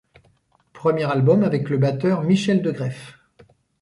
Premier 0.73 1.03
album 1.03 1.43
avec 1.43 1.69
le 1.69 1.77
batteur 1.77 2.23
Michel 2.23 2.63
De 2.63 2.71
Greef. 2.71 3.19